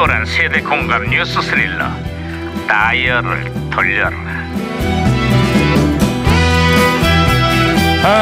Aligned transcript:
소란 0.00 0.24
세대 0.24 0.62
공감 0.62 1.10
뉴스 1.10 1.42
스릴러 1.42 1.86
다이얼을 2.66 3.52
돌려라 3.70 4.16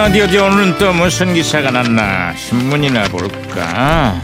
어디 0.04 0.22
어디 0.22 0.38
오늘은 0.38 0.76
또 0.78 0.92
무슨 0.92 1.32
기사가 1.34 1.70
났나 1.70 2.34
신문이나 2.34 3.04
볼까 3.04 4.20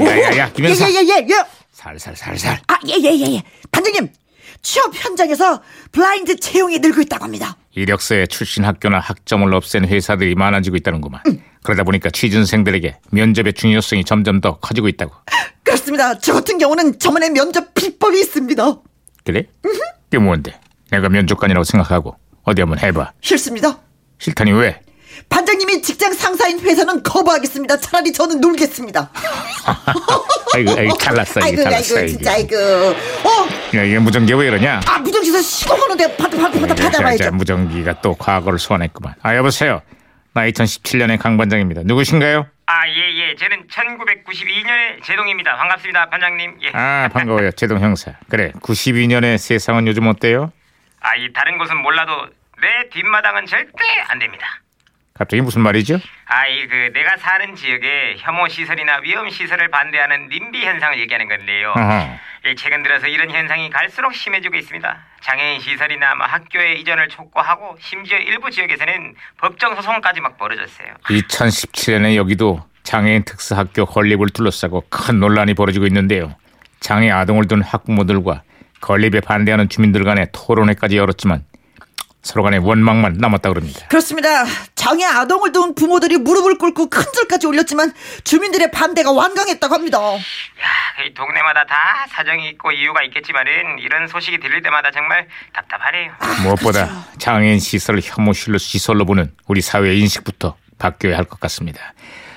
야야야 0.00 0.52
김현사 0.54 0.90
예예예예 0.90 1.26
예. 1.28 1.44
살살 1.70 2.16
살살 2.16 2.60
아 2.66 2.78
예 2.88 2.94
예 2.96 3.12
예 3.12 3.34
예. 3.34 3.42
반장님 3.70 4.08
취업 4.62 4.90
현장에서 4.94 5.60
블라인드 5.92 6.36
채용이 6.36 6.78
늘고 6.78 7.02
있다고 7.02 7.24
합니다. 7.24 7.58
이력서에 7.74 8.26
출신 8.26 8.64
학교나 8.64 8.98
학점을 8.98 9.52
없앤 9.54 9.86
회사들이 9.86 10.34
많아지고 10.34 10.76
있다는구만 10.76 11.22
그러다 11.62 11.84
보니까 11.84 12.10
취준생들에게 12.10 12.96
면접의 13.10 13.52
중요성이 13.52 14.04
점점 14.04 14.40
더 14.40 14.58
커지고 14.58 14.88
있다고 14.88 15.12
그렇습니다. 15.62 16.18
저 16.18 16.32
같은 16.32 16.58
경우는 16.58 16.98
저만의 16.98 17.30
면접 17.30 17.74
비법이 17.74 18.18
있습니다. 18.20 18.76
그래? 19.24 19.46
그게 20.04 20.18
뭔데? 20.18 20.58
내가 20.90 21.08
면접관이라고 21.08 21.62
생각하고 21.64 22.16
어디 22.42 22.62
한번 22.62 22.78
해봐. 22.80 23.12
싫습니다. 23.20 23.78
싫다니 24.18 24.52
왜? 24.52 24.80
반장님이 25.28 25.82
직장 25.82 26.12
상사인 26.12 26.58
회사는 26.60 27.02
거부하겠습니다. 27.02 27.78
차라리 27.78 28.12
저는 28.12 28.40
놀겠습니다. 28.40 29.10
아이고, 30.54 30.70
아이고 30.78 30.96
잘났어, 30.98 31.40
아이고 31.42 31.62
잘났어, 31.62 31.96
아이고. 31.98 32.08
진짜 32.08 32.32
아이고. 32.32 32.56
어, 32.56 33.76
야, 33.76 33.82
이게 33.84 33.98
무전기 33.98 34.32
왜 34.34 34.48
이러냐? 34.48 34.80
아 34.86 34.98
무전기에서 34.98 35.40
시동하는데 35.40 36.16
받아 36.16 36.36
받아 36.36 36.60
받아 36.60 36.74
받아봐야죠. 36.74 37.30
무전기가 37.32 38.00
또 38.00 38.14
과거를 38.14 38.58
소환했구만. 38.58 39.14
아, 39.22 39.36
여보세요. 39.36 39.82
나 40.32 40.42
2017년의 40.48 41.18
강 41.18 41.36
반장입니다. 41.36 41.82
누구신가요? 41.84 42.46
아, 42.66 42.88
예, 42.88 43.30
예. 43.30 43.34
저는 43.36 43.66
1992년의 43.66 45.02
제동입니다. 45.04 45.56
반갑습니다, 45.56 46.08
반장님. 46.08 46.58
예. 46.62 46.70
아, 46.72 47.08
반가워요. 47.12 47.50
제동 47.52 47.80
형사. 47.80 48.12
그래, 48.28 48.52
92년의 48.60 49.38
세상은 49.38 49.86
요즘 49.88 50.06
어때요? 50.06 50.52
아, 51.00 51.16
이 51.16 51.32
다른 51.32 51.58
곳은 51.58 51.76
몰라도 51.78 52.12
내 52.60 52.88
뒷마당은 52.92 53.46
절대 53.46 53.72
안 54.08 54.18
됩니다. 54.20 54.46
갑자기 55.20 55.42
무슨 55.42 55.60
말이죠? 55.60 55.98
아, 56.24 56.46
이 56.46 56.66
그 56.66 56.90
내가 56.94 57.16
사는 57.18 57.54
지역에 57.54 58.14
혐오 58.18 58.48
시설이나 58.48 59.00
위험 59.02 59.28
시설을 59.28 59.68
반대하는 59.68 60.28
님비 60.30 60.64
현상을 60.64 60.98
얘기하는 60.98 61.28
건데요. 61.28 61.74
어허. 61.76 62.08
예, 62.46 62.54
최근 62.54 62.82
들어서 62.82 63.06
이런 63.06 63.30
현상이 63.30 63.68
갈수록 63.68 64.14
심해지고 64.14 64.56
있습니다. 64.56 64.98
장애인 65.20 65.60
시설이나 65.60 66.14
뭐 66.14 66.26
학교의 66.26 66.80
이전을 66.80 67.08
촉구하고 67.08 67.76
심지어 67.80 68.16
일부 68.16 68.50
지역에서는 68.50 69.14
법정 69.36 69.74
소송까지 69.74 70.20
막 70.22 70.38
벌어졌어요. 70.38 70.88
2017년에 71.04 72.16
여기도 72.16 72.64
장애인 72.84 73.24
특수학교 73.24 73.84
건립을 73.84 74.30
둘러싸고 74.30 74.84
큰 74.88 75.20
논란이 75.20 75.52
벌어지고 75.52 75.86
있는데요. 75.86 76.34
장애 76.80 77.10
아동을 77.10 77.46
둔 77.46 77.60
학부모들과 77.62 78.42
건립에 78.80 79.20
반대하는 79.20 79.68
주민들 79.68 80.04
간의 80.04 80.28
토론회까지 80.32 80.96
열었지만 80.96 81.44
서로 82.22 82.42
간의 82.42 82.58
원망만 82.60 83.14
남았다 83.18 83.48
그럽니다. 83.48 83.86
그렇습니다. 83.88 84.44
장애 84.74 85.04
아동을 85.04 85.52
둔 85.52 85.74
부모들이 85.74 86.18
무릎을 86.18 86.58
꿇고 86.58 86.90
큰 86.90 87.02
절까지 87.14 87.46
올렸지만 87.46 87.92
주민들의 88.24 88.70
반대가 88.70 89.10
완강했다고 89.10 89.74
합니다. 89.74 89.98
야, 90.14 90.18
이 91.06 91.14
동네마다 91.14 91.64
다 91.64 92.06
사정이 92.10 92.50
있고 92.50 92.72
이유가 92.72 93.02
있겠지만은 93.04 93.78
이런 93.78 94.06
소식이 94.06 94.38
들릴 94.38 94.60
때마다 94.62 94.90
정말 94.90 95.26
답답하네요. 95.54 96.12
무엇보다 96.42 97.06
장애인 97.18 97.58
시설을 97.58 98.00
혐오실로 98.04 98.58
시설로 98.58 99.06
보는 99.06 99.32
우리 99.46 99.60
사회의 99.62 99.98
인식부터 100.00 100.56
바뀌어야 100.78 101.16
할 101.16 101.24
것 101.24 101.40
같습니다. 101.40 101.94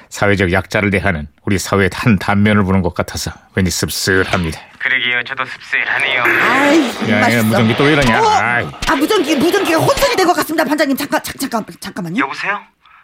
사회적 0.09 0.51
약자를 0.53 0.91
대하는 0.91 1.27
우리 1.43 1.57
사회의 1.57 1.89
한 1.93 2.17
단면을 2.19 2.63
보는 2.63 2.81
것 2.83 2.93
같아서 2.93 3.31
왠지 3.55 3.71
씁쓸합니다. 3.71 4.59
그러게요. 4.83 5.23
저도 5.23 5.45
씁쓸하네요. 5.45 6.23
아이, 6.23 7.09
야, 7.09 7.19
맛있어. 7.21 7.37
야, 7.39 7.43
무전기 7.43 7.75
또 7.77 7.89
이러냐? 7.89 8.21
어, 8.21 8.27
아이. 8.29 8.67
아, 8.89 8.95
무전기, 8.95 9.35
무전기가 9.37 9.79
혼선이 9.79 10.15
된 10.17 10.27
것 10.27 10.33
같습니다. 10.35 10.65
반장님, 10.65 10.97
잠깐, 10.97 11.23
잠, 11.23 11.35
잠깐, 11.37 11.65
잠깐만요. 11.79 12.17
여보세요? 12.21 12.61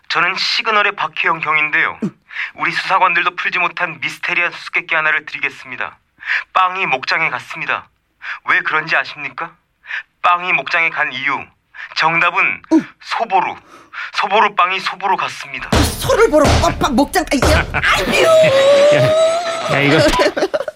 저는 0.09 0.35
시그널의 0.35 0.95
박혜영 0.97 1.39
경인데요. 1.39 1.97
우리 2.55 2.71
수사관들도 2.71 3.35
풀지 3.37 3.59
못한 3.59 3.99
미스테리한 4.01 4.51
수수께끼 4.51 4.93
하나를 4.95 5.25
드리겠습니다. 5.25 5.97
빵이 6.53 6.85
목장에 6.87 7.29
갔습니다. 7.29 7.87
왜 8.49 8.59
그런지 8.61 8.95
아십니까? 8.97 9.51
빵이 10.21 10.51
목장에 10.53 10.89
간 10.89 11.13
이유. 11.13 11.39
정답은 11.95 12.61
소보루. 13.01 13.55
소보루 14.15 14.55
빵이 14.55 14.79
소보로 14.81 15.15
갔습니다. 15.15 15.69
소를 15.99 16.29
보러 16.29 16.43
빡빡 16.61 16.93
목장, 16.93 17.23
아, 17.23 17.27
이게, 17.33 17.45
아유, 17.53 19.03
야 19.73 19.79
이거 19.79 19.99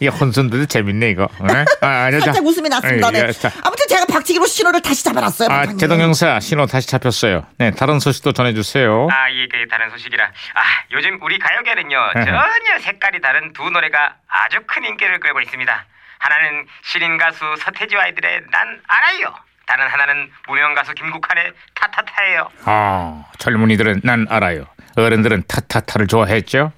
이게 0.03 0.09
혼선돼도 0.09 0.66
재밌네 0.66 1.12
이거. 1.12 1.24
어? 1.24 1.47
아, 1.80 2.12
자. 2.12 2.19
살짝 2.19 2.46
웃음이 2.46 2.68
났습니다. 2.68 3.08
예, 3.08 3.12
네. 3.22 3.28
예, 3.30 3.31
자. 3.31 3.50
아무튼 3.64 3.88
제가 3.88 4.06
박치기로 4.06 4.46
신호를 4.46 4.81
다시 4.81 5.02
잡아놨어요. 5.06 5.47
아. 5.50 5.66
제동 5.78 6.02
형사 6.02 6.41
신호 6.41 6.66
다시 6.66 6.90
잡혔어요. 6.90 7.46
네 7.58 7.72
다른 7.72 8.02
소식도 8.02 8.34
전해주세요. 8.34 9.08
아, 9.09 9.31
예, 9.31 9.47
그 9.47 9.66
다른 9.69 9.90
소식이라. 9.92 10.25
아, 10.25 10.62
요즘 10.92 11.18
우리 11.22 11.40
가요계는요, 11.40 11.97
에헤. 12.18 12.25
전혀 12.25 12.80
색깔이 12.81 13.22
다른 13.22 13.53
두 13.53 13.69
노래가 13.69 14.16
아주 14.28 14.59
큰 14.68 14.84
인기를 14.84 15.22
끌고 15.22 15.40
있습니다. 15.40 15.86
하나는 16.19 16.66
신인 16.84 17.18
가수 17.18 17.38
서태지와 17.63 18.03
아이들의 18.03 18.42
난 18.52 18.81
알아요. 18.88 19.34
다른 19.66 19.88
하나는 19.88 20.30
무명 20.50 20.74
가수 20.74 20.94
김국환의 20.94 21.53
타타타예요. 21.75 22.50
아 22.66 23.24
젊은이들은 23.38 24.02
난 24.03 24.28
알아요. 24.30 24.66
어른들은 24.97 25.44
타타타를 25.47 26.08
좋아했죠. 26.08 26.72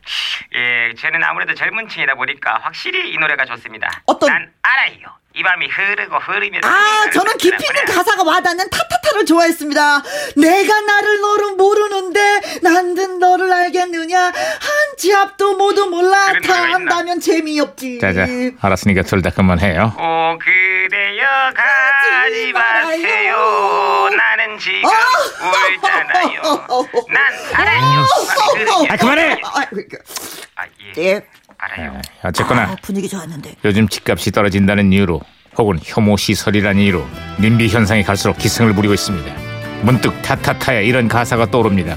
예, 0.55 0.74
저는 0.93 1.23
아무래도 1.23 1.53
젊은 1.55 1.87
층이다 1.89 2.15
보니까 2.15 2.59
확실히 2.61 3.11
이 3.11 3.17
노래가 3.17 3.45
좋습니다. 3.45 3.89
어떤- 4.05 4.29
난 4.29 4.51
알아요. 4.61 5.15
이 5.37 5.43
밤이 5.43 5.67
흐르고 5.67 6.15
흐르면 6.17 6.63
아, 6.63 7.09
저는 7.11 7.37
깊이 7.37 7.61
있는 7.65 7.85
가사가 7.93 8.23
와닿는 8.23 8.69
타타타를 8.69 9.25
좋아했습니다. 9.25 10.01
내가 10.37 10.81
나를 10.81 11.19
너를 11.19 11.51
모르는데 11.57 12.59
난든 12.61 13.19
너를 13.19 13.51
알겠느냐? 13.51 14.31
한지 15.05 15.13
앞도 15.13 15.55
모두 15.57 15.85
몰라. 15.87 16.27
그런 16.27 16.41
다 16.41 16.47
노래가 16.47 16.65
있나? 16.65 16.73
한다면 16.95 17.19
재미없지. 17.19 17.99
자자 17.99 18.25
알았으니까 18.59 19.03
둘 19.03 19.21
다 19.21 19.29
그만해요. 19.29 19.93
오 19.97 20.37
그래요 20.39 21.25
가지 21.55 22.51
마세요 22.53 24.09
나는 24.15 24.57
지금 24.59 24.83
울잖아요 25.79 26.65
난 27.09 27.33
알아요 27.53 28.05
아 28.89 28.97
그만해. 28.97 29.31
아, 29.43 29.65
그, 29.69 29.85
아, 30.55 30.63
예. 30.97 31.01
예. 31.03 31.21
알아요 31.57 32.01
어쨌거나 32.23 32.61
아, 32.63 32.75
분위기 32.81 33.07
좋았는데. 33.07 33.55
요즘 33.63 33.87
집값이 33.87 34.31
떨어진다는 34.31 34.91
이유로 34.91 35.21
혹은 35.57 35.79
혐오 35.83 36.17
시설이라는 36.17 36.81
이유로 36.81 37.05
님비 37.39 37.67
현상이 37.69 38.03
갈수록 38.03 38.37
기승을 38.39 38.73
부리고 38.73 38.93
있습니다. 38.95 39.33
문득 39.83 40.19
타타타야 40.23 40.79
이런 40.81 41.07
가사가 41.07 41.45
떠오릅니다. 41.51 41.95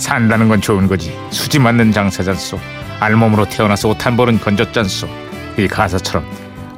산다는 0.00 0.48
건 0.48 0.60
좋은 0.60 0.86
거지 0.88 1.16
수지 1.30 1.58
맞는 1.58 1.92
장사잔소 1.92 2.58
알몸으로 3.00 3.46
태어나서 3.48 3.88
옷 3.88 4.04
한 4.06 4.16
벌은 4.16 4.40
건졌잖소 4.40 5.08
이 5.58 5.68
가사처럼 5.68 6.24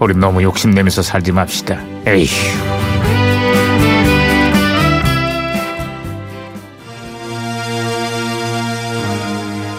우리 0.00 0.14
너무 0.16 0.42
욕심내면서 0.42 1.02
살지 1.02 1.30
맙시다. 1.30 1.78
에휴. 2.06 2.26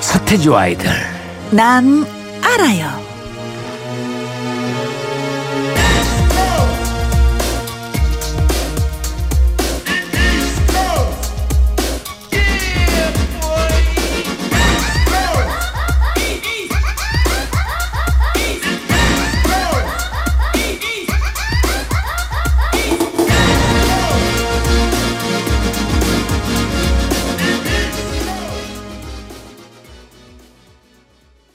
서태지와 0.02 0.62
아이들 0.62 0.90
난 1.52 2.06
알아요. 2.44 3.03